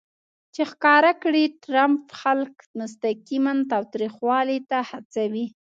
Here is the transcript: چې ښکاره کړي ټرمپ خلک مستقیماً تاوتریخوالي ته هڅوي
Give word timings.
چې 0.53 0.61
ښکاره 0.71 1.11
کړي 1.23 1.43
ټرمپ 1.63 2.03
خلک 2.21 2.53
مستقیماً 2.79 3.53
تاوتریخوالي 3.71 4.59
ته 4.69 4.77
هڅوي 4.89 5.45